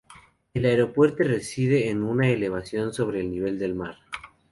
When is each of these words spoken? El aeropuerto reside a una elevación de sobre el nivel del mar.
El 0.55 0.65
aeropuerto 0.65 1.21
reside 1.21 1.91
a 1.91 1.95
una 1.95 2.27
elevación 2.31 2.87
de 2.87 2.93
sobre 2.95 3.19
el 3.21 3.29
nivel 3.29 3.59
del 3.59 3.75
mar. 3.75 3.99